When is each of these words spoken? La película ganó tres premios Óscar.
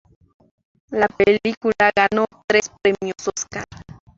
La 0.89 1.07
película 1.07 1.91
ganó 1.95 2.25
tres 2.47 2.71
premios 2.81 3.13
Óscar. 3.27 3.65